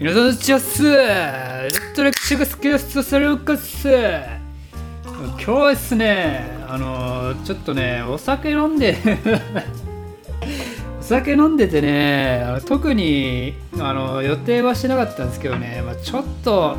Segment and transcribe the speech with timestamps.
[0.00, 8.96] 皆さん、チャスレックシが好きですそれをかす今日はですね、あのちょっとね、お酒飲んで
[11.00, 16.76] お酒飲んでてね、特にあの予定はしてなかったんですけどね、まあ、ちょっと、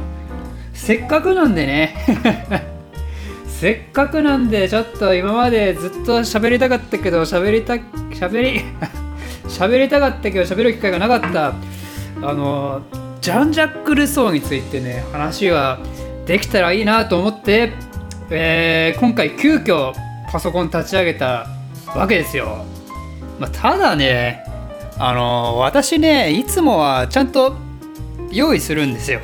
[0.73, 1.97] せっかくなんでね
[3.47, 8.61] せっかくなんで、ちょっと今までずっと喋りたかったけど、喋りた、喋り
[9.43, 11.53] 喋りたかったけど、喋る機会がなかった、
[12.25, 12.81] あの
[13.21, 15.79] ジャン・ジャック・ルソーについてね話が
[16.25, 17.73] できたらいいなと思って、
[18.29, 19.93] えー、今回急遽
[20.31, 21.47] パソコン立ち上げた
[21.87, 22.65] わけですよ、
[23.39, 24.45] まあ、ただね
[24.97, 27.55] あの私ねいつもはちゃんと
[28.31, 29.21] 用意するんですよ。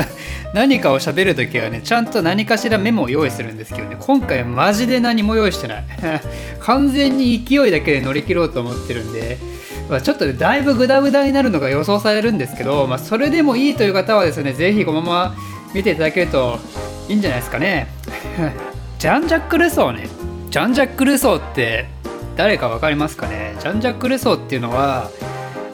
[0.54, 3.96] 何かを喋るときはねちゃんと何かしらメモを用意するんですけどね。
[4.00, 5.84] 今回マジで何も用意してない。
[6.60, 9.36] 完全に勢いだけで乗り切ろうと思ってるんで
[9.88, 15.36] まあ、ちょっとだいぶグダグダになるのが予想されるんですけど、まあ、それでもいいという方はですね、ぜひこのまま
[15.74, 16.58] 見ていただけると
[17.08, 17.88] いいんじゃないですかね。
[18.98, 20.08] ジャン・ジャック・ルソーね。
[20.50, 21.86] ジャン・ジャック・ルソーって
[22.36, 23.54] 誰か分かりますかね？
[23.60, 25.10] ジャン・ジャック・ルソーっていうのは、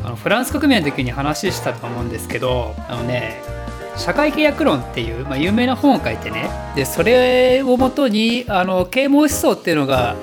[0.05, 3.41] あのフランス革命の時に話したと思うんですけど、あのね、
[3.97, 10.17] 社会契約論っていう、まあ、有名な本を書いてねでそれをもとにあの啓蒙思想っていうのが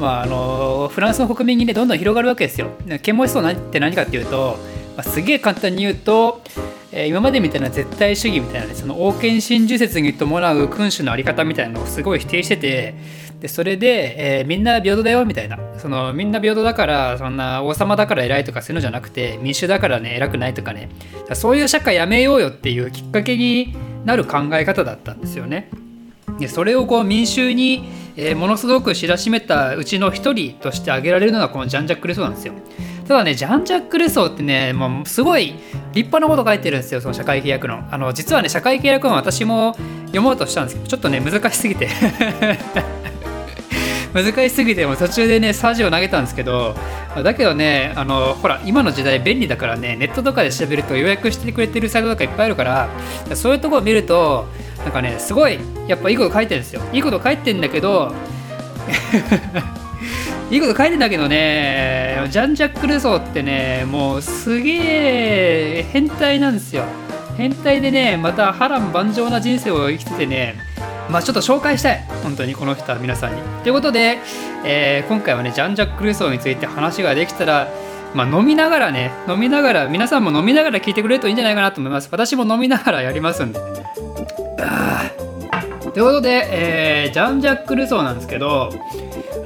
[0.00, 2.68] まあ、あのフランスの国民にねどんどん広がるわけですよ。
[3.02, 4.58] 啓蒙思想って何かっていうと、
[4.96, 6.42] まあ、すげえ簡単に言うと、
[6.90, 12.94] えー、今までみたいな絶対主義みたいな、ね、その王権真珠説に伴う君主の在り方みたいなのをすごい否定してて
[13.40, 20.88] でそれで、えー、みんな平等だよみたいなそのみんな平等だからそんな王様だから偉いとかそういうのじゃなくて民主だからね偉くないとかね
[21.34, 25.70] そういう社会やめようよっていうきっかけになる考え方だったんですよね。
[26.38, 27.84] でそれをこう民衆に、
[28.20, 32.52] えー、ものすごく知らしめたうちの一人として挙げられるのがこのジャン・ジャック・ルソーなんですよ。
[33.08, 35.54] ただね、ジャン・ジャック・ルソーってね、もうすごい
[35.92, 37.88] 立派なこと書いてるんですよ、その社会契約論。
[37.90, 39.74] あの実はね、社会契約論私も
[40.06, 41.88] 読もうとしたんですけど、ちょっとね、難しすぎて
[44.12, 46.74] 難しすぎても途中でねサージを投げたんですけど
[47.22, 52.88] だけどねあのほら今の時代便利だからねネットとかで調べると予約してくれてるサイトとかいっぱいあるから
[53.34, 54.46] そういうとこを見ると
[54.84, 56.82] なんかねすごいやっぱいいこと書いてるんですよ。
[56.92, 58.14] いいこと書いてんだけど
[60.50, 66.84] いいこと書いてんだけどねジャン・ジャック・ルソーってねもうすげえ変態なんですよ。
[67.36, 70.56] 変態でねまた波乱万丈な人生を生きててね
[71.08, 72.04] まあちょっと紹介したい。
[72.22, 73.42] 本当にこの人は皆さんに。
[73.62, 74.18] ということで、
[74.64, 77.68] えー、今回はねジャン・ジャック・ルソーについて話ができたら
[78.14, 82.08] まあ、飲みながらね飲みながら皆さんも飲みながら聞いてくれるといいんじゃないかなと思います。
[82.10, 83.60] 私も飲みながらやりますんで
[85.92, 88.70] ということで、えー、ジャン・ジャック・ルソーなんですけど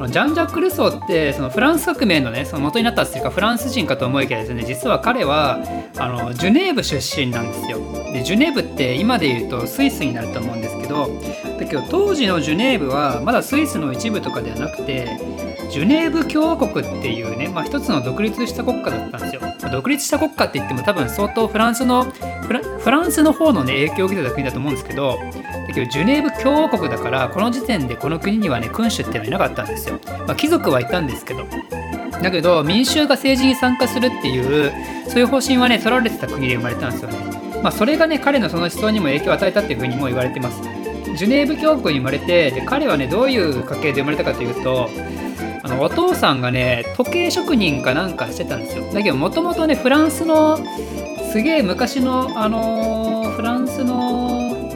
[0.09, 5.61] ジャン・ジャック・ルソーってそのフランス革命のねその元になったっていうかフランス人かと思いきやですね実は彼は
[5.97, 7.79] あのジュネーブ出身なんですよ。
[8.13, 11.09] でジュネーブって今で言うとスイスになると思うんですけど
[11.59, 15.34] だけど当時のジュネーブはまだスイスの一部とかではなくて
[15.71, 19.43] ジュネーブ共和国っていうね、まあ、一つの独立した国家だったんですよ。
[19.71, 25.19] 独立した国家って言っても多分相当フランスのフランスの方のね影響を受けてた国だと思うんですけど
[25.67, 29.99] だけどジュネーブ共和国だからこの時点でこの国にはね君主っていうのはいなかったんですよ。
[30.27, 31.45] まあ、貴族はいたんですけど
[32.23, 34.73] だけど民衆が政治に参加するっていう
[35.09, 37.17] そういう方針はね取られてた国で生まれたんですよね。
[37.63, 40.63] まあ、それがね彼のその思想にも影響を与えたっていうふうにも言われてます。
[41.17, 44.91] ジュネーブ共和国に生まれてで彼はねどういう家系で生まれたかというと
[45.65, 48.85] あのお父さんがね時計職人かなんかしてたんですよ。
[48.93, 50.59] だけどもともとねフランスの
[51.33, 54.69] すげえ昔のあのー、フランスの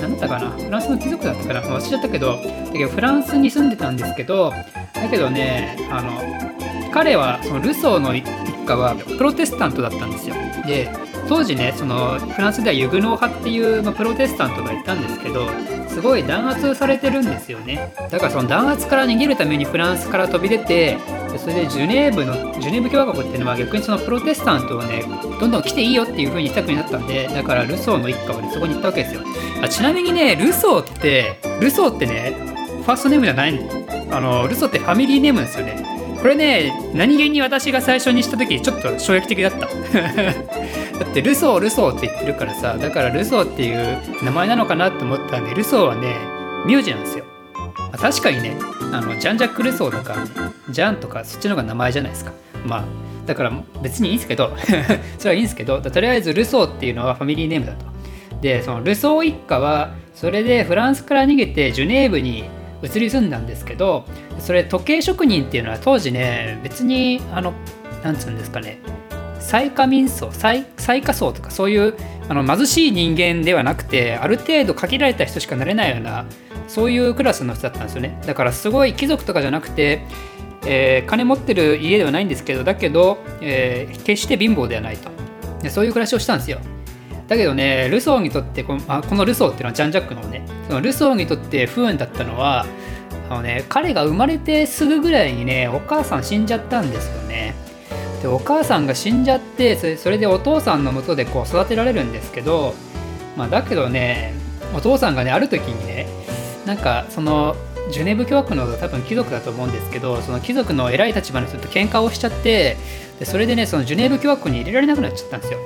[0.00, 0.50] 何だったかな？
[0.50, 1.62] フランスの貴族だったかな？
[1.62, 2.36] 忘れちゃったけど。
[2.36, 4.52] だけどフランスに住んでたんですけど
[4.94, 8.24] だけどねあの彼はそのルソーの一
[8.64, 10.36] 家はプロテスタントだったんですよ。
[10.64, 10.88] で
[11.28, 15.46] 当時ねそのフランスではユグノー派っていう、まあ、プロテスタントがいたんですけど
[15.92, 17.92] すごい弾圧されてるんですよね。
[18.10, 20.96] だからその弾圧から逃げるためにフランスから飛び出て
[21.36, 25.02] それでジュネーブのジュネーブ共和国っていうのは逆にそのプロテスタントをね
[25.40, 29.22] どんどん来ていいよっていう風にしたくになったんでだからルソーの一家はねそこに行ったわけですよ。
[29.62, 32.34] あちなみにねルソーってルソーってね
[32.82, 33.68] ファーストネームじゃないの
[34.12, 35.84] あのルソーってファミリーネームですよね。
[36.20, 39.68] これね何気に私が最初にした時ちょっと衝撃的だった。
[41.00, 46.14] だってルソールソーって言ってるからさだからルソーっていう名前なのかなって思ったんでルソーはね
[46.66, 47.24] 名字なんですよ、
[47.54, 48.58] まあ、確かにね
[48.92, 50.26] あのジャン・ジャック・ルソーとか
[50.68, 52.32] ジャンとかそっちの方が名前じゃないですか。
[52.66, 52.84] まあ
[53.26, 53.52] だから
[53.82, 54.54] 別にいいんですけど
[55.18, 57.86] それはいいんですけどとりあえずルソーっていうのはファミリーネームだと。
[58.42, 62.44] でそのルソー一家はそれでフランスから逃げてジュネーブに
[62.82, 64.04] 移り住んだんですけど
[64.38, 67.52] それ時計職人っていうのは当時ね別にあの
[68.02, 68.78] なんつうんですかね
[69.40, 71.94] 最下民層最最下層とかそういう
[72.28, 76.26] あの貧しい人間ではなくてある程度限られた人しかなれないような
[76.68, 78.20] そういうクラスの人だったんですよね。
[78.24, 80.06] だからすごい貴族とかじゃなくて、
[80.64, 85.10] えー、金持ってる家ではないんですけどだけど、えー、決して貧乏ではないと。
[85.62, 86.58] でそういう暮らしをしたんですよ。
[87.26, 90.44] だけどねルソーにとってこのあこのルソーっていうのはジャン・ジャックのね。
[90.68, 92.66] そのルソーにとって不運だったのは
[93.28, 97.54] あのね彼が生まれてすぐぐらいにねお母さん死んじゃったんですよね。
[98.22, 102.74] でお母さんが死んじゃってそれでお父さんのもとでこう育てられるんですけど、
[103.36, 104.34] まあ、だけどね
[104.74, 106.06] お父さんがねある時にね
[106.66, 107.56] なんかその
[107.90, 112.76] ジュネーブ共和国の多分貴族だと思うんですけどその貴族の偉い立場の人と喧嘩をしちゃって
[113.18, 115.58] でそれでねそのジュネーブ共和国に入れられなくなっちゃったんですよ。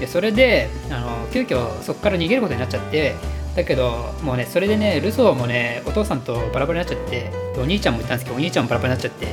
[0.00, 3.14] でそれであの急遽そこから逃げることになっちゃって
[3.54, 9.28] だけどもうねそれでねルソーもねお父さんとバラバラになっちゃってお兄ちゃんもいたんですけどお兄ちゃんもバラバラになっちゃって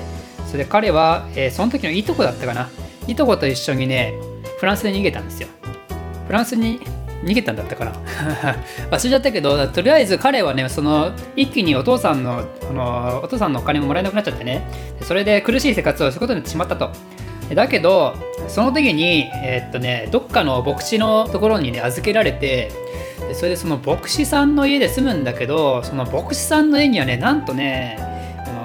[0.49, 2.69] それで彼は、えー、その時のいとこだったかな。
[3.07, 4.15] いとこと一緒にね
[4.59, 5.47] フランスで逃げたんですよ。
[6.25, 6.79] フランスに
[7.23, 7.91] 逃げたんだったかな。
[8.89, 14.67] 忘れちゃったけどとりあえず彼はねその一気にお父さんのあのお父さんのお金ももらえなくなっちゃってね。
[15.03, 16.89] それで苦しい生活をすることになってしまったと。
[17.53, 18.15] だけど
[18.47, 22.71] その時にえー、っとねどっかの牧師のところにね預けられて
[23.33, 28.18] それでその牧師さんの家で住むんだけどその牧師さんの家にはねなんとね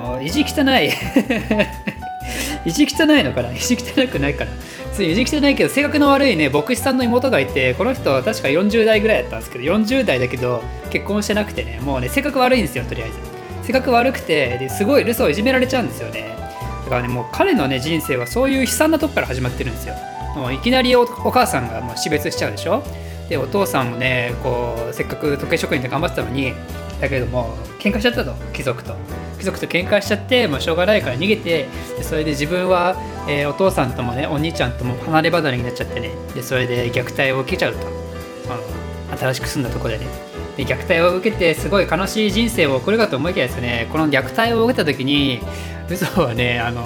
[0.05, 0.91] の意地汚い。
[2.65, 3.53] 意地汚いのかな？
[3.53, 4.51] 意地汚くないかな？
[4.99, 13.17] 意地汚いけど性格の悪いね牧師さんの妹がいてこの人は確か40代ぐらいだったんですけど40代だけど結婚してなくてねもうね性格悪いんですよとりあえず。
[13.67, 16.35] 性格悪くてですごい留守をいじめられちゃうんですよね。
[16.85, 19.95] だからねもう彼のね人生はそういう悲惨なとこから始まってるんですよ。
[20.37, 22.83] もういきなりお母さんがもう死別しちゃうでしょ？
[23.29, 26.53] でお父さんもねこうせっかく時計職人で頑張ってたのに
[27.01, 28.95] だけども喧嘩しちゃったと貴族と。
[29.39, 31.67] 貴族と喧嘩しちゃってもうしょうがないから逃げて
[31.99, 32.97] でそれで自分は、
[33.29, 37.87] えー、お父さんともねお兄ちゃんとも離れ離れになっちゃってねでそれで虐待を受けちゃうと。
[38.49, 40.07] あの新しく住んだとこでね。
[40.57, 45.41] で虐待を受けてすごい悲しい人生を送るかと思いきやですねこの虐待を受けた時に
[45.91, 46.85] 嘘はねあの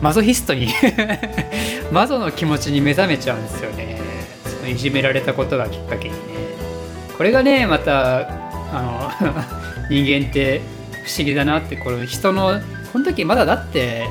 [0.00, 0.68] マゾヒストに
[1.90, 3.98] マゾの気持ちに目覚めちゃうんですよね。
[4.44, 6.20] そのいじめられたことがきっかけにね。
[7.16, 8.82] これがねまたあ
[9.20, 9.32] の
[9.90, 10.60] 人間って
[11.04, 12.60] 不思議だなってこの人の
[12.92, 14.06] この時まだだって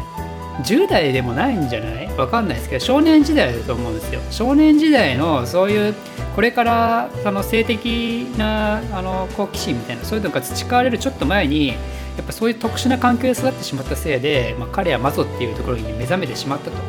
[0.64, 2.10] 10代でもないんじゃない？
[2.18, 4.20] わかんないですけど少年時代だと思うんですよ。
[4.30, 5.94] 少年時代のそういう
[6.36, 11.74] これからその性的なあの好奇心みたいなそういうのが培われるちょっと前にや
[12.22, 16.82] っぱそういう特殊な環境で育ってしまったせいで、まあ、彼はマゾっていうところに目覚めてしまったと、ま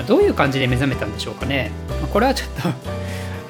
[0.00, 2.99] あ、どういう感じで目覚めたんでしょうかね、まあ、これはちょっと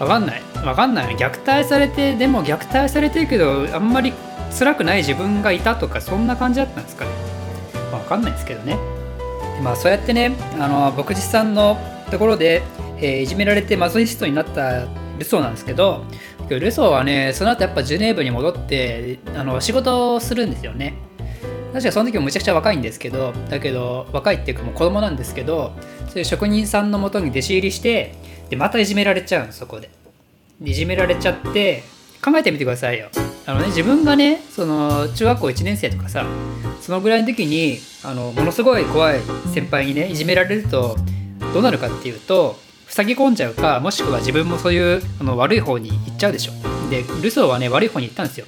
[0.00, 0.42] わかんない。
[0.64, 1.14] わかんない。
[1.16, 4.12] 虐待されてでも虐待されてるけどあんまり
[4.58, 7.10] 辛くない自分がいたとかそんな感じだったんですかね、
[7.92, 8.76] まあ、分かんないですけどね。
[9.62, 11.76] まあそうやってねあの牧師さんの
[12.10, 12.62] ところで、
[12.96, 14.86] えー、いじめられてマゾヒストになった
[15.18, 16.04] ルソーなんですけど
[16.48, 20.94] ルソーはねその後やっぱジュネーブに戻ってあの仕事をするんですよね。
[21.72, 25.72] 確かその時もむちゃくちゃ若いんですけどだけど若いっていうかもう子供なんですけど
[26.08, 28.16] そういう職人さんのもとに弟子入りして
[28.50, 29.88] でまたいじめられちゃうんですそこで。
[30.62, 31.82] いじめられちゃって
[32.22, 33.08] 考えてみてくださいよ。
[33.46, 36.26] あのね自分がねその中学校1年生とかさ
[36.80, 39.20] そのぐらいの時にあのものすごい怖い
[39.54, 40.96] 先輩にねいじめられると
[41.54, 42.56] どうなるかっていうと
[42.88, 46.52] 塞ぎ込んじゃうかもしくは自分もそういうあの悪い方に行っちゃうでしょ。
[46.90, 48.46] でルソーはね悪い方に行ったんですよ。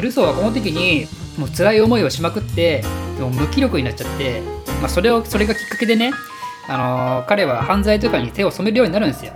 [0.00, 1.06] ルソーはこの時に
[1.38, 2.84] もう辛い思いをしまくって
[3.18, 4.42] もう無気力になっちゃって、
[4.80, 6.12] まあ、それをそれがきっかけでね
[6.68, 9.32] あの、彼は犯罪とかに手を染めるようになるんですよ。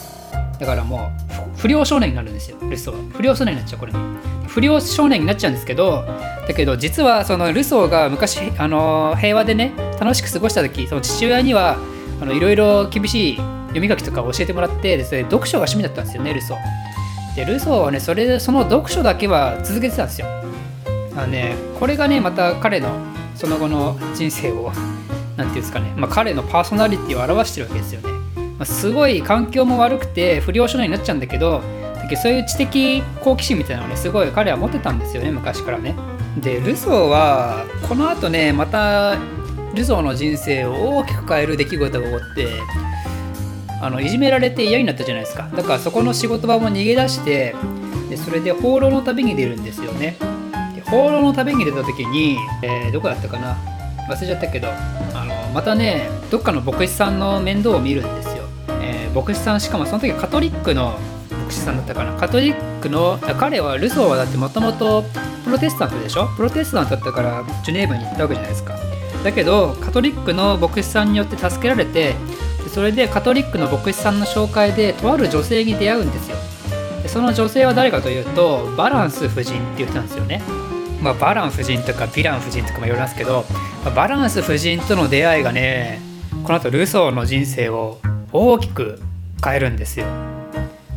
[0.62, 2.56] だからもう不良少年になるんですよ。
[2.62, 3.10] ルソー。
[3.10, 3.98] 不良少年になっちゃうこれね
[4.46, 6.04] 不良少年になっちゃうんですけど
[6.46, 11.78] だけど実はそのルソーが昔あの平和でね楽しく過ごした時その父親には
[12.20, 16.58] いろいろ厳しい読み書きとか教えてもらってでそれ読書が趣味だったんですよねルソー。
[17.34, 20.28] でルソーはねそれその読書だけは続けてたんですよ。
[21.16, 22.90] あのねこれがねまた彼の
[23.34, 24.70] その後の人生を
[25.36, 31.62] 何て言うんですかね、まあ、彼のパーソナリティを表してるわけですよね、まあ、すごい環境も悪くて不良少年になっちゃうんだけど
[32.08, 35.94] けそういう知的好奇心みたいなのをねすごい彼は持ってたんですよね昔からね。
[36.38, 39.16] でルソーはこのあとねまた
[39.74, 42.48] ルソーの人生を大きく変える出来事が起こって
[43.80, 45.48] あのいじめられて嫌になったじゃないですか。
[45.54, 47.54] だからそこの仕事場も逃げ出して
[48.10, 50.16] でそれで放浪の旅に出るんですよね。
[50.74, 53.56] で放浪の旅に出た時に、えー、どこだったかな？
[54.10, 54.68] 忘れちゃったけど
[55.52, 58.44] またねどっかの牧師さんの面倒を見るんですよ、
[58.80, 60.98] えー、牧師さんしかもその時カトリックの
[61.30, 62.14] 牧師さんだったかな。
[62.14, 65.04] カトリックの彼はルソーはだってもともと
[65.44, 66.28] プロテスタントでしょ？
[66.36, 68.74] プロテスタントだったからジュネーブに行ったわけじゃないですか。
[69.22, 72.14] だけどカトリックの牧師さんによって助けられて
[72.72, 76.36] それでカトリックの牧師さんの紹介でとある女性に出会うんですよ。
[77.06, 80.42] その女性は誰かというとバランス夫人っていう人なんですよね。
[81.02, 83.44] まあ、バラン夫人とかヴィラン夫人とかも言われますけど、
[83.90, 86.00] バランス夫人との出会いがね
[86.44, 87.98] この後ルソーの人生を
[88.32, 89.00] 大きく
[89.44, 90.06] 変えるんですよ。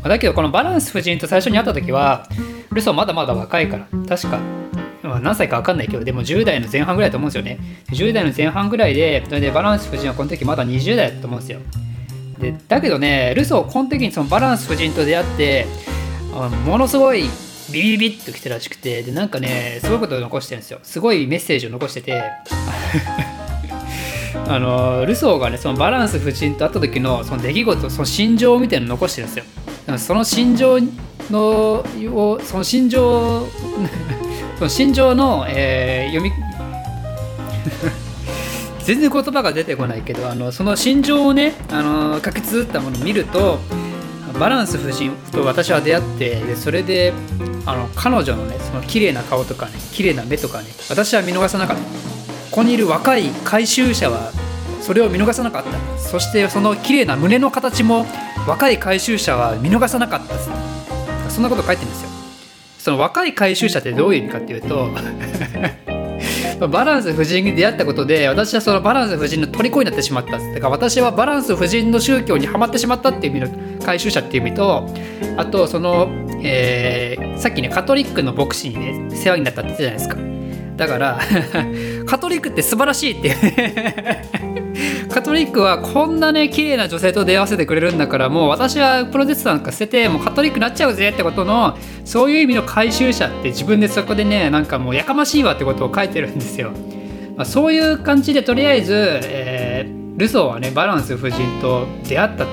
[0.03, 2.27] だけどこのバランス夫人と最初に会った時は
[2.71, 4.39] ルソーまだまだ若いから確か、
[5.03, 7.59] 何歳か分かんないけどでも10代の前半ぐらいと思うんですよね。
[7.89, 11.59] 10代の前半ぐらいでそれでバランス夫人はこの時まだ20代だと思うんですよ。
[12.39, 15.65] でだけどねルソーこの時にそのバランス夫人と出会って
[16.65, 17.29] ものすごい
[17.71, 20.79] ビビビッと来てらしくてでなんかねすごいことを残してるんですよ。
[20.83, 22.23] すごいメッセージを残してて。
[24.47, 29.97] あのルソーがねそのバランス夫人と会った時のその出来事その心情みたいなの残してるんですよ。
[29.97, 30.79] その心情
[31.31, 33.47] のをその心情
[34.57, 36.31] その心情の、えー、読み
[38.83, 43.59] 全然言葉が出てこないけどあのその心情をねあの書き綴ったものを見ると
[44.39, 47.13] バランス夫人と私は出会ってでそれで
[47.65, 51.83] あの彼女のねその綺麗な顔とかね綺麗な目とかね私は見逃さなかった。
[51.83, 54.31] ここにいる若い回収者は
[54.81, 55.97] それを見逃さなかった。
[55.97, 58.05] そしてその綺麗な胸の形も
[58.47, 60.35] 若い回収者は見逃さなかった。
[61.29, 62.09] そんなこと書いてるんですよ。
[62.79, 64.89] その若い回収者ってどういう意味かっていうと
[66.59, 74.87] バランス夫人に出会ったことで私はそのバランス夫人の虜になってしまっただか私はバランス夫人の宗教にはまってしまったっていう意味の回収者っていう意味と
[75.37, 76.09] あとその、
[76.43, 80.17] えー、さっきねカトリックの牧師にね世話になったって言ったじゃないですか。
[80.75, 81.19] だから
[82.05, 84.44] カトリックって素晴らしいっていう。
[85.09, 96.71] カトリックはこんなね綺麗な女性と出会わせてくれるんだからもう私はプロテスなんか捨ててもうカトリックになっちゃうぜってことのそういう意味の回収者って自分でそこでねなんかもうやかましいわってことを書いてるんですよ。
[97.35, 102.51] まあ、そういう感じでとりあえず、えー、ルソーはねバランス夫人と出会ったと。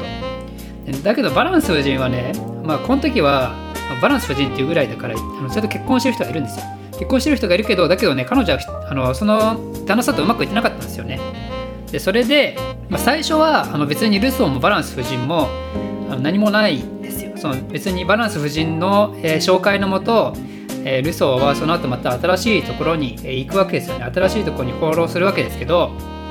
[1.05, 2.33] だけどバランス夫人はね、
[2.65, 3.55] まあ、この時は
[4.01, 6.65] バランス夫人っていうぐらいだからあのちゃんと結婚してる人がいるんですよ。
[6.93, 11.21] 結婚してる人がいるけどだけどね彼女はあのその旦那さんとうまくいってなかったんですよね。
[11.93, 12.57] でそれで、
[12.89, 15.49] まあ、最初はあの別にルソーもバランス夫人も
[16.11, 20.33] あの何もないんですよその別にバランス夫人の、えー、紹介のもと、
[20.85, 24.05] えー、ルソーはその後また新しいところに、えー、行くわけですよね。
[24.07, 25.91] 新しいところに放浪するわけですけど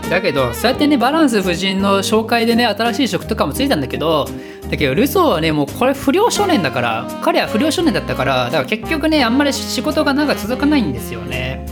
[0.10, 4.28] だけどそうやってねバランス夫人の紹介でね新しい職とかもついたんだけど
[4.70, 11.66] だけどルソーはねもうこれ不良少年だから彼は不良少年だったからだから結局ねあんまり仕事がなんか続かないんですよね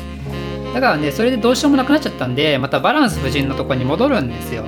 [0.73, 4.65] だからねそれでどうしようもなくなっちゃったんでまたバランス夫人のとこに戻るんですよ。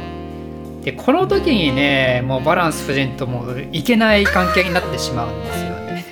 [0.84, 6.06] でこの時にねもうバランス夫人ともういけない関係になってしまうんですよね。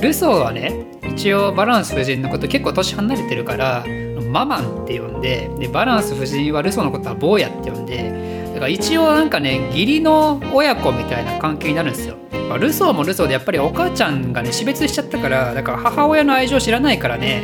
[0.00, 0.72] ルソーはね
[1.14, 3.84] 一応バランス夫人のこと結構年離れてるから
[4.30, 12.16] ママンって呼んででバランス夫人はルソーのことは坊やって呼んでだから一応なんかね義理の親子みたいな関係になるんですよ。
[12.50, 17.42] まあ、ルソーもルソーでやっぱりお母ちゃんがね死別しちゃったからだから母親の愛情知らないからね。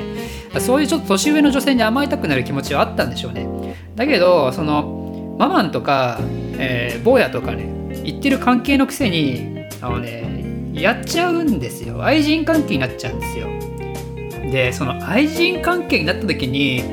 [0.61, 3.49] そういうちょっと年上の女性に甘えたくなる気持ちはあったんでしょうね。
[3.95, 6.21] だけどそのママンとか、
[6.59, 7.67] えー、坊やとかね
[8.05, 12.05] 言ってる関係のくせにあのねやっちゃうんですよ。
[12.05, 13.47] 愛人関係になっちゃうんですよ。
[14.53, 16.85] でその愛人関係になった時に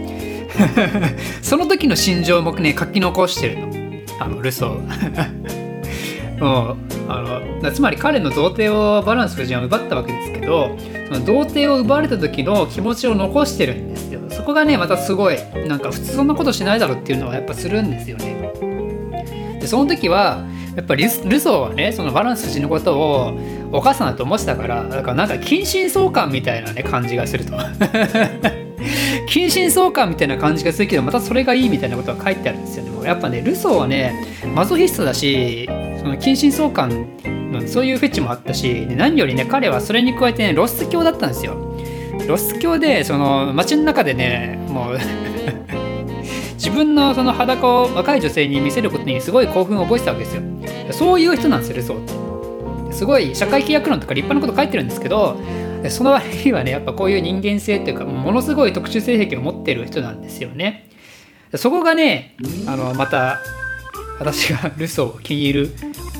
[1.43, 3.82] その時の心情もね書き残してるの。
[4.23, 6.77] あのルソーもう
[7.09, 10.77] あのつまり彼の童貞をバランス夫人は奪ったわけですけど
[11.11, 14.21] その童貞を奪われた時の気持ちを残してるんですよ。
[14.29, 15.37] そこがねまたすごい
[15.67, 18.51] なんか普通そんなことしないだろっていうのはやっぱするんですよね。
[19.59, 23.37] でその時はやっぱりルソーはねそのバランス夫人のことを
[23.71, 27.53] お母さんだと思ってたからだからなんか近親相関みたいなね感じがすると。
[29.27, 32.91] 近親相姦みたいな感じがするけどまたそれがいいみたいなことが書いてあるんですよね。
[32.91, 34.13] もうやっぱねルソーはね
[34.53, 35.67] マゾヒストだし
[35.99, 37.07] その近親相姦
[37.51, 41.55] のそういうフェチもあったし何よりね彼はそれに加えてね露出狂だったんですよ。
[42.27, 44.97] 露出狂でその街の中でねもう
[46.55, 50.41] 自分のその裸を若い女性に見せることにすごい興奮を覚えてたわけですよ。
[50.91, 52.01] そういう人なんですよルソーっ
[52.89, 52.93] て。
[52.93, 55.37] すごい社会契約論とか立派なこと書いてるんですけど
[55.83, 60.89] でその割にはねやっぱこういう人間性っていうかものすごい特殊性癖を持ってる人なんですよね。
[61.55, 62.35] そこがね
[62.65, 63.41] あのまた
[64.17, 65.75] 私が ルソーを気に入る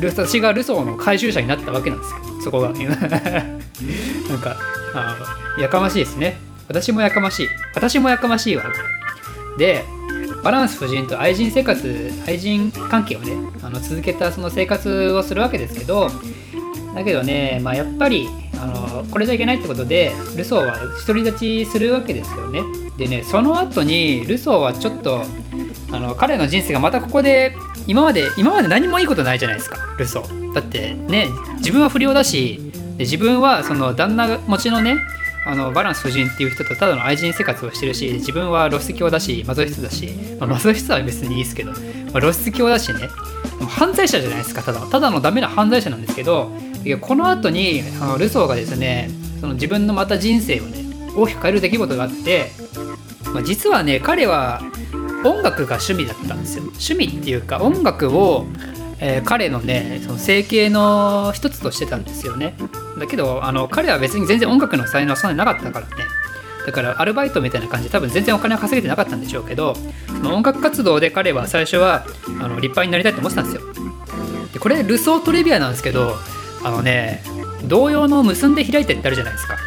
[0.06, 4.58] 私がルソーの回収者になったわけなんですけどそこが なんか
[4.94, 5.18] あ
[5.58, 6.38] やかましいですね。
[6.68, 7.50] 私もやかましい。
[7.74, 8.66] 私もやかましいわ。
[9.58, 9.86] で
[10.44, 16.12] バランス夫人と愛人生活愛人関係をねあの続けたその生活をするわけですけど
[16.94, 18.28] だけどね、まあ、やっぱり
[18.64, 22.62] あのこれじゃいけないってことでルソーは独り立ちするわけですよね。
[22.98, 25.22] でねその後にルソーはちょっと
[25.92, 27.56] あの彼の人生がまたここで
[27.88, 30.54] 今まで今まで何もいいことないじゃないですかルソー。
[30.54, 31.28] だってね
[31.58, 34.98] 自分は不良だしで自分はその旦那持ちのね
[35.46, 40.08] あのバランス夫人っていう人とただの愛人生活をしてるし自分は露出狂だしマゾヒスだし、
[40.40, 41.78] まあ、マゾヒスは別にいいですけど、ま
[42.16, 43.10] あ、露出狂だしね。
[43.68, 46.52] 犯罪者じゃないですかただただのダメな犯罪者なんですけど
[46.86, 49.10] いこの後にあのルソーがですね
[49.40, 50.84] その自分のまた人生をね
[51.16, 52.52] 大きく変える出来事があって、
[53.34, 54.62] まあ、実はね彼は
[55.24, 56.64] 音楽が趣味だったんですよ。
[56.64, 58.46] 趣味っていうか音楽を、
[59.00, 62.56] えー、彼のねその整形の一つとしてたんですよね。
[63.00, 66.04] だけどあの彼は別に全然音楽の才能はそんなになかったからね。
[66.66, 69.76] だからアルバイトみたいな感じで多分全然お金は稼げてなかったんでしょうけど
[70.08, 72.06] その音楽活動で彼は最初は
[72.40, 73.62] あの立派になりたいと思ってたんですよ。
[74.54, 76.16] でこれルソートレビアなんですけど
[76.64, 77.24] あのね
[77.66, 79.58] 同様の結んで開いてってあるじゃないですか。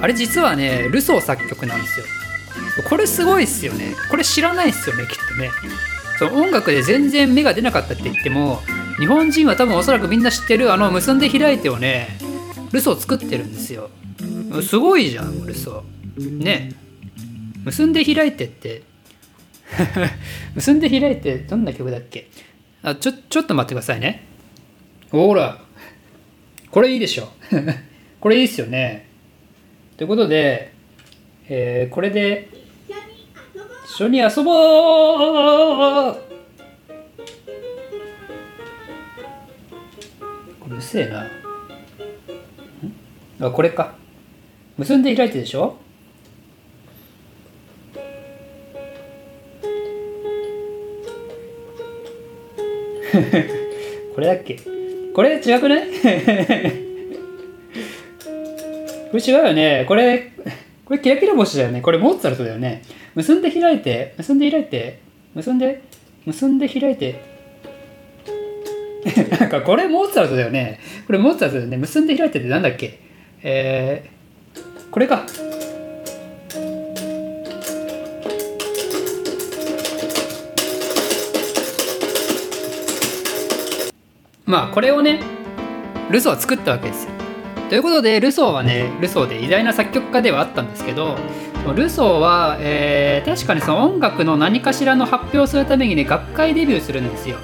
[0.00, 2.06] あれ実はねルソー作曲なんですよ。
[2.88, 3.94] これすごいっすよね。
[4.10, 5.50] これ知らないっすよねきっとね。
[6.18, 8.60] その音楽で全然芽が出なかったって言っても
[8.98, 12.08] 日本人は多分おそらくみんな知ってるあの結んで開いてをね
[12.72, 13.90] ルソー作ってるんですよ。
[14.62, 16.42] すごいじゃんルソー。
[16.42, 16.72] ね。
[17.64, 18.82] 結んで開いてって。
[20.54, 22.28] 結んで開いてどんな曲だっけ？
[22.82, 24.24] あちょちょっと待ってくださいね。
[25.10, 25.58] ほら。
[26.70, 27.28] これいいでしょ。
[28.20, 29.08] これいいっすよね。
[29.96, 30.72] ということで、
[31.48, 32.48] えー、これで
[33.86, 36.16] 一緒に遊ぼう。
[40.66, 41.26] うるせえな。
[43.40, 43.94] あこれか。
[44.76, 45.76] 結んで開いてでしょ。
[54.14, 54.77] これだっけ
[55.14, 55.88] これ違くない？
[59.10, 59.84] これ違うよね。
[59.88, 60.32] これ
[60.84, 61.80] これキラキラ星だよね。
[61.80, 62.82] これモーツァルトだよね。
[63.14, 65.00] 結んで開いて結んで開いて
[65.34, 65.82] 結んで
[66.26, 67.20] 結んで開いて。
[69.40, 70.78] なんかこれモーツァルトだよね。
[71.06, 71.76] これモーツァルトだよね。
[71.78, 72.98] 結んで開いてってなんだっけ？
[73.42, 75.24] えー、これか。
[84.48, 85.20] まあこれをね
[86.10, 87.12] ルソーは作ったわけですよ。
[87.68, 91.18] ということでルソーはねルソーで偉大な作曲家ではあったんですけど
[91.76, 97.36] ルソーは、えー、確かにその音楽の何かしらの発表するためにね学会デビューするんですよ。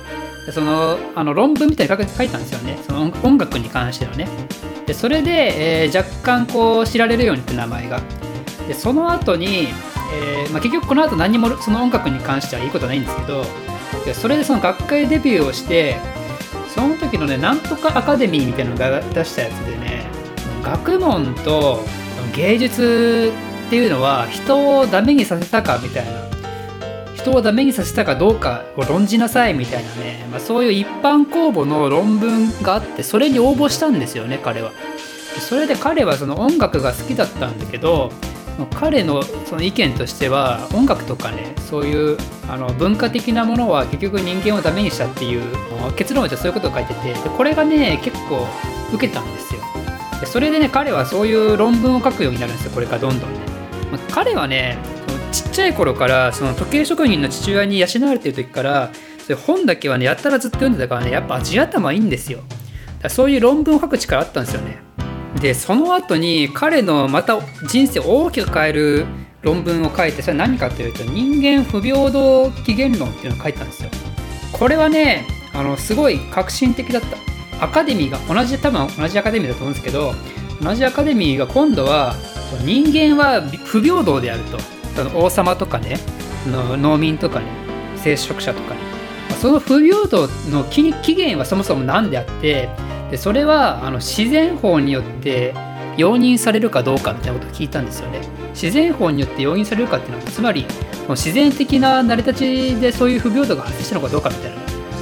[0.50, 2.78] そのあの論文みたいに書いたんですよね。
[2.86, 4.26] その音楽に関してのね。
[4.86, 8.00] でそれで、えー、若干こう知られるようにって名前が。
[8.66, 9.68] でその後に、
[10.14, 13.44] えーまあ、結局この後何もその音楽に関してはいいことはないんですけど
[14.06, 15.96] でそれでその学会デビューをして
[16.74, 20.06] その時のねなんとかアカデミーみたいなのが出したやつでね
[20.62, 21.84] 学問と
[22.34, 23.32] 芸術
[23.66, 26.24] っていうのは人をダメにさせたかみたいな
[27.14, 34.72] 人をダメにさせたかどうかを論じなさいみたいなね、まあ、そういう一般公募の論文があってそれに応募したんですよね彼は。
[35.40, 38.12] それで彼はその音楽が好きだったんだけど
[38.74, 42.16] 彼のその意見としては音楽とかねそういう
[42.48, 45.42] あの文化的なものは結局人間をダメにしたっていう
[45.96, 48.46] 結論でそういうことを書いててでこれがね結構
[48.92, 49.60] 受けたんですよ。
[50.20, 52.72] でそれでね彼はそういう論文を書くようになるんですよ。
[52.72, 53.38] これからどんどんね、
[53.90, 54.78] まあ、彼はね
[55.32, 62.40] ちっちゃい頃からその時計職人の父親に養われてる時からそれ本だけはねやったらずっと読んでたからねやっぱ地頭いいんですよ。
[63.02, 64.78] だそういう論文を書く力あったんですよね。
[65.44, 69.04] でその後に彼のまた人生を大きく変える
[69.42, 73.90] 論文を書いてそれは何かというと人間不平等起源論っていうのを書いたんですよ。
[74.52, 77.18] これはねあのすごい革新的だった。
[77.62, 80.14] アカデミーが同じ多分同じアカデミーだと思うんですけど
[80.62, 82.14] 同じアカデミーが今度は
[82.64, 84.58] 人間は不平等であると。
[84.96, 85.98] その王様とかね
[86.46, 87.46] 農民とかね
[87.96, 88.80] 聖職者とかね。
[89.42, 92.70] その不平等の起源はそもそも何であって
[93.10, 95.54] でそれはあの自然法によって
[95.96, 98.20] 容認されるかどうかみたいなことを聞いたんですよね。
[98.52, 100.66] 自然法によって容認されるかっていうのはつまり
[101.08, 104.56] 自然的な成り立ちでそういう不平等が発生したのかどうかみたいな。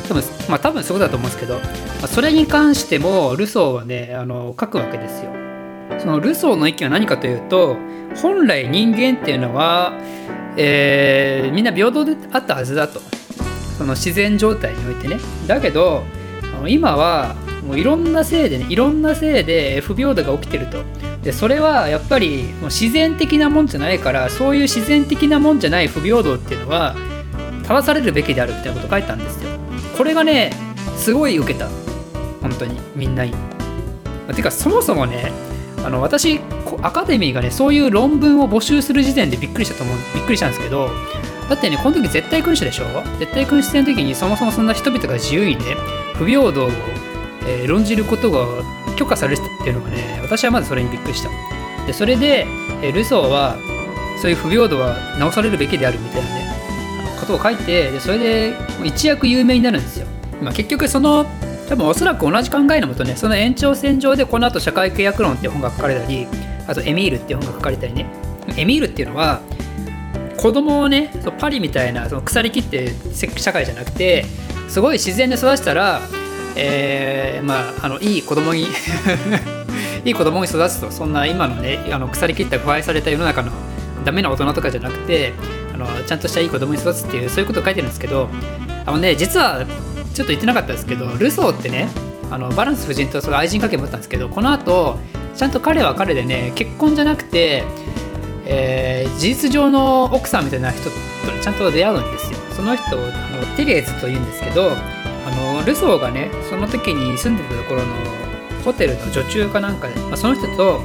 [0.09, 1.61] 多分まあ多分そうだと思うんですけど、ま
[2.05, 5.31] あ、それに関してもルソーはねあの書くわけですよ。
[5.99, 7.77] そのルソーの意見は何かというと
[8.17, 9.93] 本来人間っていうのは、
[10.57, 13.01] えー、みんな平等であったはずだと。
[13.79, 15.19] その自然状態においてね。
[15.47, 16.03] だけど
[16.69, 17.35] 今は
[17.67, 20.83] もういろんなせいでねいろんなせいで不平等が起きてると。
[21.23, 26.97] でそれはやっぱりもう自然的なもんじゃないからそういう自然的なもんじゃない不平等っていうのは
[27.63, 29.51] 正されるべきであるっていうこと書いたんですよ。
[29.97, 30.53] これがね
[30.97, 31.69] すごい受けた。
[32.41, 32.81] 本当に。
[32.97, 33.33] みんなに。
[34.35, 35.31] てかそもそもね
[35.85, 36.41] あの私
[36.83, 40.91] アカデミーがねそういう論文を募集する時点でびっくりしたと思うびっくりしたんですけど
[41.49, 42.85] だってねこの時絶対君主でしょ？
[43.19, 45.77] 絶対君主制の時にそもそもそんな人々が自由にね
[46.15, 46.71] 不平等を、
[47.47, 48.47] えー、論じることが
[48.97, 51.31] 許可されてたっていうのがね私はまずそれにびっくりした。
[51.87, 52.47] でそれで、
[52.83, 53.57] えー、ルソーは
[54.21, 56.53] そういう不平等は直されるべきであるみたいなね
[57.19, 60.07] ことを書いてでそれで一躍有名になるんですよ、
[60.41, 61.25] まあ、結局その
[61.69, 66.27] 多分おそらく同じ考えのもとねその延長線上でこの後社会契約論って本が書かれたり
[66.67, 68.07] あとエミールっていう本が書かれたりね。
[68.57, 69.41] エミールっていうのは
[70.37, 72.93] 子供をねそうパリみたいなその腐りきって
[73.37, 74.25] 社会じゃなくて
[74.69, 76.01] すごい自然で育てたら、
[76.57, 78.67] えー、まああのいい子供に
[80.05, 83.51] いい子供に育つとそんな今のねあの腐りきった腐敗された世の中の
[84.05, 85.33] ダメな大人とかじゃなくて
[85.73, 88.29] あのちゃんとしたいい子供に育つっていうそういうことを書いてるんですけど
[88.85, 89.65] あのね実は
[90.15, 91.89] ちょっと言ってなかったですけどルソーってね
[92.31, 94.99] あのバランス夫人とその愛人関係持ったんですけどこの後
[95.37, 97.65] ちゃんと彼は彼でね結婚じゃなくて、
[98.47, 100.91] えー、事実上の奥さんみたいな人と
[101.43, 102.39] ちゃんと出会うんですよ。
[102.51, 104.73] その人あのテレーズというんですけど
[105.43, 107.95] のルソーがねその時に住んでたところの
[108.65, 110.81] ホテルの女中かなんかで、まあ、その人と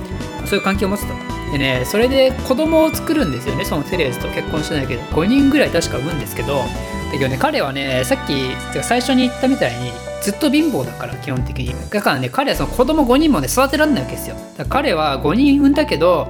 [0.46, 1.14] そういう関係を持つと。
[1.52, 4.28] でねそれで子供を作るんですよねそのテレーズと。
[4.30, 6.64] 結婚してないけど5人ぐらい確か産むんですけど。
[7.08, 8.34] だけどね彼はねさっき
[8.84, 9.92] 最初に言ったみたいに
[10.22, 11.74] ずっと貧乏だから基本的に。
[11.90, 14.36] だからね彼はその子供5人もね育てられないわけですよ。
[14.36, 16.28] だから彼は5人産んだけど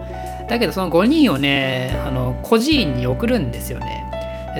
[0.48, 4.04] だけどその5人をねあの孤児院に送るんですよね。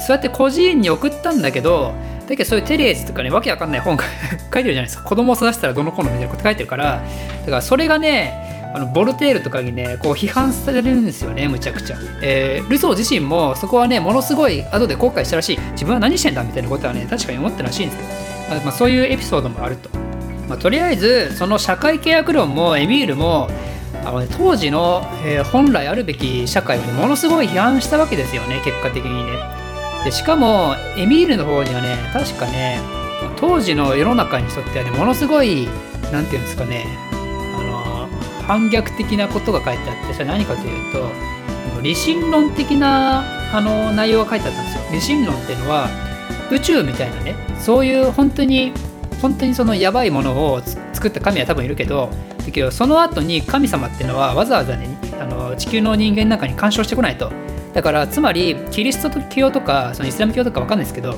[0.02, 1.94] そうやって孤児院に送ったんだけど
[2.28, 4.04] だけどそういうテレーズとかねわけわかんない本が
[4.54, 5.04] 書いてるじゃないですか。
[5.04, 7.02] 子供を育てたらどの子のみたいなこと書いてるから。
[7.46, 15.60] だからそれがねあのボルテールとかにねこう批判されるんですよねむちゃくちゃ、えー、ルソー自身もそこはねものすごい後で後悔したらしい。
[15.72, 18.02] 自分は何してんだみたいなことはね確かに思ったらしいんです
[18.50, 19.90] けど、まあ、そういうエピソードもあると、
[20.50, 23.50] まあ、とりあえずその社会契約論もエミールも
[24.04, 29.67] あの、ね、当時の、えー、本来あるべき社会を、ものすごい批判したわけですよね結果的にね。
[30.04, 32.80] でしかもエミールの方にはね確かね
[33.38, 35.68] 当時の世の中にとってはねものすごい
[36.12, 36.86] 何て言うんですかね
[37.56, 43.24] あの反逆的なことが書いてあってそれ何かというと理心論的な
[43.56, 44.84] あの内容が書いてあったんですよ。
[44.92, 45.88] 理心論っていうのは
[46.52, 48.74] 宇宙みたいなねそういう本当に
[49.22, 50.62] 本当にそのやばいものを
[50.94, 57.32] 作った神は多分いるけどだけどその後に神様っていうのはわざわざねあの地球の人間の中に干渉してこないと
[57.74, 61.18] だからつまりキリスト教とかそのイスラム教とか分かんないですけど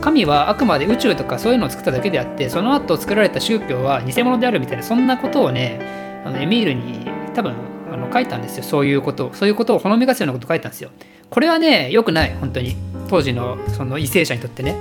[0.00, 7.54] 神はあくまで宇宙とかそういうのを作っただけであってその後作られた宗教は偽物であるみたいなそんなことをねあのエミールに多分
[7.92, 8.62] あの書いたんですよ。
[8.62, 10.90] そういうことそういうことをほのめかすようなこと書いたんですよ。
[11.28, 12.76] これはね良くない本当に。
[13.08, 14.76] 当時のその為政者にとってね。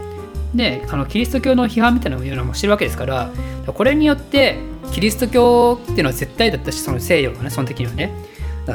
[0.53, 3.31] であのキリスト教の批判みたいなのもしてるわけですから
[3.67, 4.57] これによって
[4.91, 8.11] キリスト教っていうのは絶対だったしその西洋がねその時にはね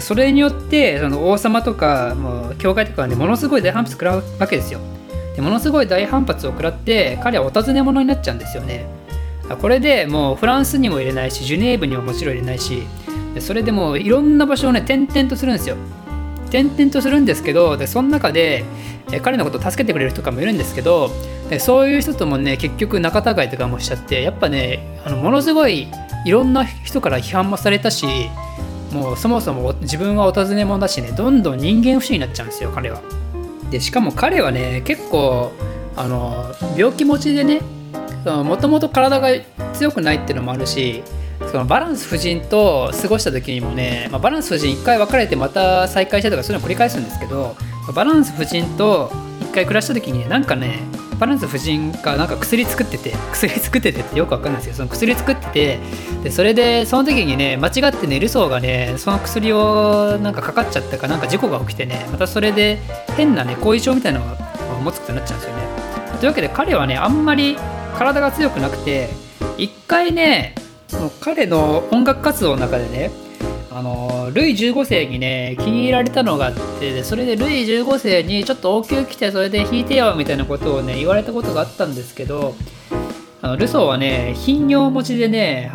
[0.01, 4.81] それによってその王様とかもう教会とかねものすごい大反発食らうわけですよ。
[5.37, 8.87] でものすごい大反発を食らって彼はお尋ね者になっちゃうんですよね。
[9.61, 12.87] これでもうフランスにも入れないしジュネーブにももちろん入れないし
[13.41, 15.77] それでもういろんな場所をね転々とするんですよ。
[16.49, 18.65] 転々とするんですけどでその中で
[19.23, 21.11] 彼のことを助けてくれる人とかもいるんですけど
[21.51, 25.89] でそういう人ともね結局仲違いとかもしちゃってやっぱねあのものすごい
[26.25, 28.07] いろんな人から批判もされたし
[28.95, 33.03] もうそもそも自分はお尋ね者だしねどんどん人間不信になっちゃうんですよ彼は。
[33.71, 35.53] でしかも彼はね結構
[35.97, 37.61] あの病気持ちでね
[38.25, 39.29] もともと体が
[39.75, 41.03] 強くないっていうのもあるし
[41.51, 47.57] そのバランス夫人と過ごした時にもね、まあ、バランス夫人一回別れてまた再会したとかそういうのを繰り返すんですけど
[47.95, 49.11] バランス夫人と
[49.55, 50.81] 回暮らした時になんかね
[51.19, 54.75] バランス夫人がなんか薬作ってて 薬作っててってよくわかんないですよ。
[54.75, 55.79] その薬作ってて
[56.25, 62.79] でそれでその時にね間違ってねルソーがねその薬をなんかかかっちゃったかなんか事故が起きてねまたそれで
[63.17, 65.63] 変なね後遺症みたいなのを持つことになっちゃうんですよね。
[66.19, 67.57] というわけで彼はねあんまり
[67.97, 69.09] 体が強くなくて
[69.57, 70.55] 一回ね
[71.21, 73.11] 彼の音楽活動の中でね
[73.77, 82.55] あのルイ15世にね気に入られたのがあってそれでルイ15世にちょっと応急来てそれで引いてよみたいなことをね言われたことがあったんですけど
[83.43, 85.73] あのルソーはね頻尿持ちでね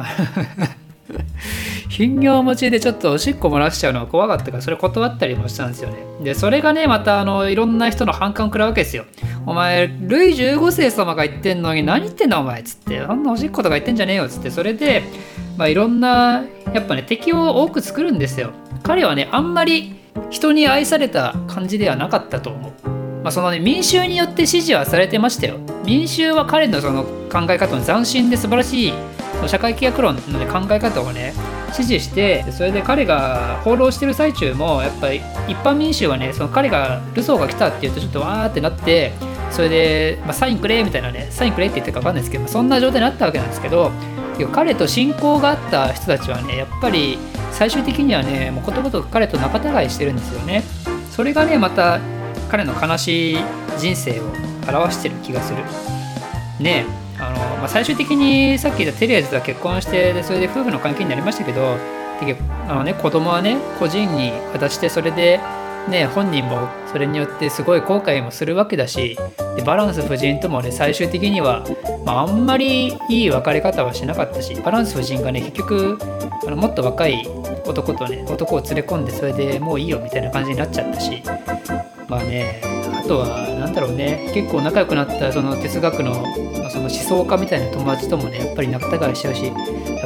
[1.90, 5.98] 頻尿持ちでちょっとおしっこ漏らしちゃうのが怖かったからそれ断ったりもしたんですよね。
[6.24, 9.06] でそれがねまたあのいろんな人の反感を食らうわけですよ。
[9.48, 13.00] お前ルイ15世様が言ってんのに何言ってんだお前っつって。
[13.00, 14.52] あんなおしっことか言ってんじゃねえよっつって。
[14.52, 15.02] それで
[15.58, 18.52] まあいろんなやっぱね敵を多く作るんですよ。
[18.84, 19.96] 彼はねあんまり
[20.30, 22.90] 人に愛された感じではなかったと思う。
[23.24, 25.58] まあ、そのね民衆によって支持はされてましたよ。
[25.86, 28.94] 民衆は彼のその考え方の斬新で素晴らしい
[29.48, 31.34] 社会契約論の、ね、考え方をね
[31.74, 39.14] 支持してそれで彼が放浪してる最中もやっぱり一般民衆はねその彼がルソーが来たって言うとちょっとわーってなって
[39.52, 43.92] それで、まあ、サインくれみたいなねサインくれって言ってか分かんないですけど、そんな状態になったわけなんですけど
[44.52, 47.18] 彼と親交があった人たちはねやっぱり
[47.52, 50.64] 最終的にはねもうことごとく彼と仲違いしてるんですよね。
[51.12, 52.00] それがねまた
[52.50, 53.38] 彼の悲しい
[53.78, 54.24] 人生を
[54.68, 55.64] 表してる気がする。
[56.60, 56.86] ね。
[56.86, 56.99] あの、
[57.60, 61.78] まあ、最終的にさっき言ったテレーズとは結婚してでそれで夫婦の関係になりましたけど
[62.68, 65.40] あの、ね、子供はね個人に渡してそれで
[65.88, 69.18] ね、本人もそれによってすごい後悔もするわけだし
[69.56, 71.64] でバランス夫人ともね最終的には、
[72.06, 75.98] まあ、あんまりいい別れ方はしなかったしバランス夫人がね結局
[76.46, 77.26] あのもっと若い
[77.66, 81.24] 男とね男を連れ込んでそれでもういいよみたいな感じになっちゃったし
[82.10, 86.26] まあねあとは何だろうね結構仲良くなったその哲学の
[86.70, 89.52] その思想家みたいな友達ともねやっぱり仲違いしちゃうし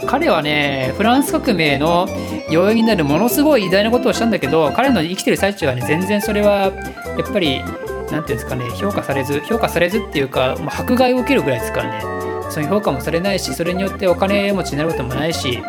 [0.08, 2.08] 彼はねフランス革命の
[2.50, 12.24] 要因になるものすごい偉大なことをしたんだけど彼の生きてる最中はね全然それはやっぱり何て言うんですかね評価されず評価されずっていうか、まあ、迫害を受けるぐらいですからね。
[12.54, 15.60] そういう評価もされないしそれによってお金持ちになることもないし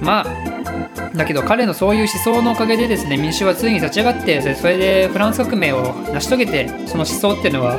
[0.00, 0.51] まあ
[1.14, 7.76] だけど彼のそういう思想のおかげでですね民衆はついに立ち上がってそれでフランス革命を成し遂げてその思想っていうのは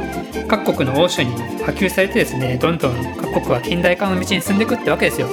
[0.47, 1.31] 各国の欧州に
[1.63, 5.27] 波及されてですねどんどん各国は近代化の道に進んでいくってわけですよ。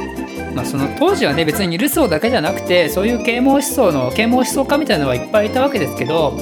[0.55, 6.37] まあ、その当時はね別にルソーだけじゃなくてそういう啓蒙思想の啓蒙思想家みたいなのはいっぱいいたわけですけど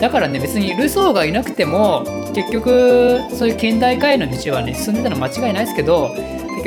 [0.00, 6.14] だからね別にルソーがいなくても結局そういう近代化への道はね進んでたの間違いないですけど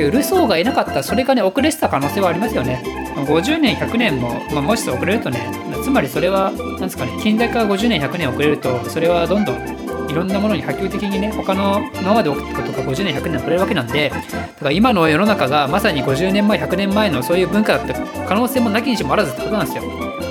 [0.04, 2.82] 局ルソーがいなかったそれがね遅れてた可能性はありますよね。
[3.14, 5.50] 50年100年も、まあ、もし遅れるとね
[5.84, 17.94] つまりそれは何ですかね近代化が50年100年遅れるとそれはどんどんいろんなものに波及的にね他の今まで起きたことが50年100年遅れるわけなんでだから今の世の中がまさに50年前100年前のそういう文化だった
[18.26, 19.84] 可能性もなきにしもあらずってことなんですよ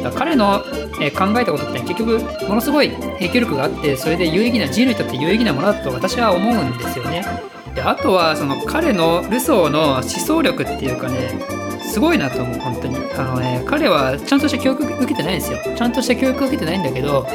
[0.03, 0.63] だから彼の、
[0.99, 7.23] え考えたことって、結局ものすごい影響力があってそれで有意義な人類にとって有意義なものだと私は思うんですよね
[7.81, 11.31] であとはその彼のルソーの思想力っていうかね
[11.81, 12.95] すごいなと思う本当に。
[13.17, 15.57] あのね彼はちゃんとした教育受けてないんですよ。
[15.75, 17.27] ちゃんとした教育受けてないんだけど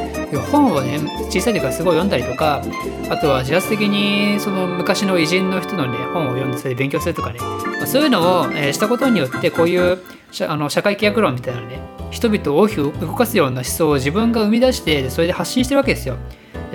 [0.51, 0.99] 本をね
[1.31, 2.63] 小さい時からすごい読んだりとか
[3.11, 7.41] あとは自発的にその昔の偉人の人のね本を読んでそれで勉強するとかね、
[7.85, 9.99] そういうのを、え、したことによってこういう
[10.49, 11.81] あの社会規約論みたいなね
[12.11, 16.17] 人々を大きく動かすような思想を自分が生み出してそれで発信してるわけですよ。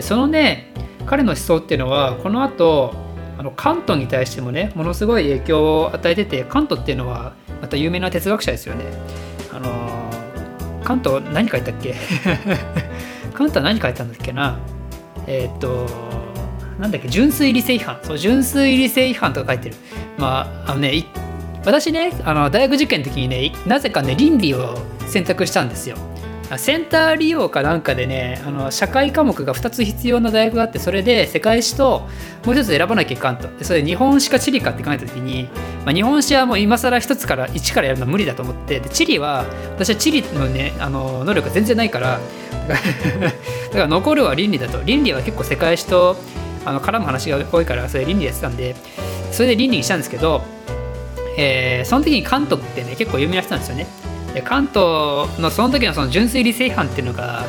[0.02, 0.74] そのね
[1.06, 3.11] 彼の思想っていうのはこの後
[3.42, 8.86] あのカントに対してもねものすごい影響を与えててカントっていうのはまた有名な哲学者ですよね。
[9.52, 11.96] あのー、カント何書いたっけ？
[13.34, 14.60] カントは何書いたんだっけな？
[15.26, 15.88] えー、っと
[16.80, 17.08] なんだっけ？
[17.10, 17.98] 純粋理性違反。
[18.04, 19.76] そう純粋理性違反とか書いてる。
[20.20, 21.04] まああのね
[21.66, 24.78] 私ねあの大学受験の時にねなぜかね倫理を
[25.08, 25.98] 選択したんですよ。
[26.58, 32.08] センター利用かなんかでねあの社会科目が2つ必要な大学があってそれで世界史と
[32.46, 33.48] もう一つ選ばなきゃいかんと。
[33.58, 35.50] でそれで日本史か地理かって考えた時に、
[35.86, 42.20] まあ、日本史はもう今更1つから1からやるのは無理だと思ってで地理は私は地理のねあの能力が全然ないから
[42.68, 42.82] だか
[43.74, 44.82] ら残るは倫理だと。
[44.84, 46.18] 倫理は結構世界史と
[46.66, 48.76] あの絡む話が多いからそれ倫理やってたんで
[49.32, 50.44] それで倫理にしたんですけど、
[51.38, 53.88] えー、その時に監督ってね結構有名な人なんですよね。
[54.34, 57.46] で関東のその時のその純粋理性違反っていうのが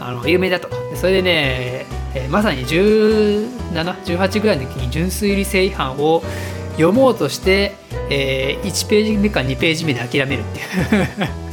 [0.00, 0.68] あの有名だと。
[0.94, 6.22] それでね、え、まさに1718ぐらいの時に純粋理性違反を
[6.72, 7.74] 読もうとして、
[8.10, 11.47] えー、1ページ目か2ページ目で諦めるっていう。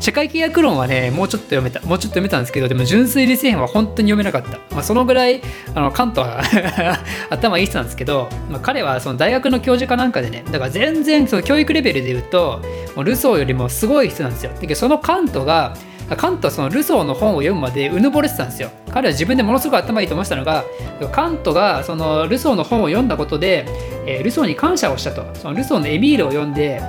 [0.00, 1.80] 社会契約論はね、もうちょっと読めた。
[1.82, 4.58] もうちょっと読めたんですけど、でも純粋理性編は本当に読めなかった。
[4.74, 5.42] まあ、そのぐらい、
[5.74, 6.42] あの、カントは
[7.28, 12.62] 頭いい人なんですけど、まあ、彼はその大学の教授かなんかでね、だから全然その教育レベルで言うと、
[12.96, 14.52] もうルソーよりもすごい人なんですよ。
[14.54, 15.74] だけどそのカントが、
[16.16, 18.70] カントはそのルソーの本を読むまでうぬぼれてたんですよ。
[18.90, 20.64] 彼は自分でものすごく頭いいと思ってたのが、
[21.12, 23.66] カントがそのルソーの本を読んだことで、
[24.06, 25.26] えー、ルソーに感謝をしたと。
[25.34, 26.80] そのルソーのエミールを読んで、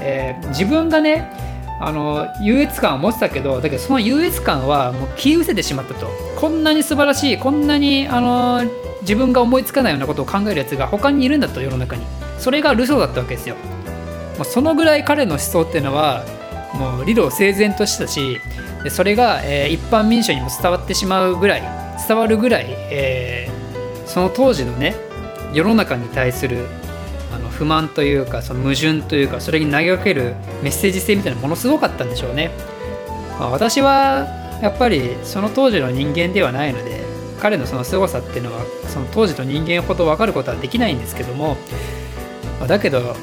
[0.00, 1.28] えー、自分がね、
[1.80, 6.08] あの優越感を持ってたけどだけどその優越感はもう消え失せてしまったと。
[6.36, 8.62] こんなに素晴らしいこんなにあの
[9.02, 12.04] 自分が思いつかないようなことを考えるやつが他にいるんだと世の中に。
[12.38, 13.56] それがルソーだったわけですよ。
[14.36, 16.24] もうそのぐらい彼の思想っていうのは
[16.72, 18.40] もう理路整然としたし
[18.84, 21.62] でそれが、えー、一般民衆にも伝わってしまうぐらい
[22.06, 24.94] 伝わるぐらい、えー、その当時のね
[25.52, 26.66] 世の中に対する
[27.58, 32.52] 不満というかその矛盾というかそれに投げかけるメッセージ性みたいなものすごかったんでしょうね、
[33.38, 34.26] まあ、私は
[34.62, 37.02] やっぱりその当時の人間ではないので
[37.40, 41.56] 彼のその凄さっていうのはその当時の人間ほど分かることはできないんですけども、
[42.60, 43.16] ま、だけど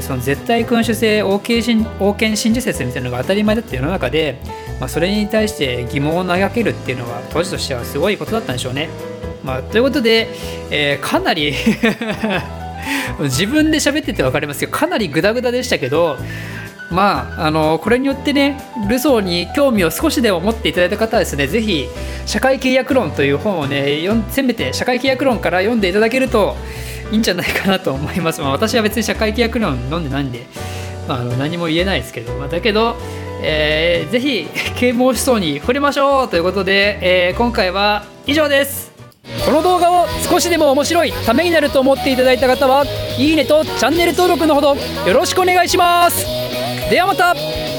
[0.00, 4.40] その絶対君主制王権真王権真珠説みたいなのが当たり前だった世の中で、
[4.78, 8.88] まあ、それに対して疑問を投げかけるっていうのは当時としてはすごいことだったんでしょうね。
[9.44, 10.28] まあ、ということで、
[10.70, 11.52] えー、かなり
[13.20, 16.16] 自分で喋ってて分かりますけどかなりグダグダでしたけど
[16.92, 21.88] まあ、あのこれによってねルソーに興味を少しでも持っていただいた方はですねぜひ
[22.26, 23.98] 「社会契約論」という本をね
[24.30, 26.54] せめて社会契約論から読んでいただけると
[27.10, 28.40] いいんじゃないかなと思います。
[28.40, 30.46] まあ、私は別に社会契約論飲んでないんで、
[31.08, 32.96] まあ、あの何も言えないですけど、まあ、だけど、
[33.42, 38.91] えー、ぜひ啓蒙思想に触れましょうということで、えー、今回は以上です。
[39.44, 42.84] この動画を少しでも面白いためになると思っていただいた方は
[43.18, 46.24] いいねとチャンネル登録のほどよろしくお願いします。
[46.90, 47.71] ではまた。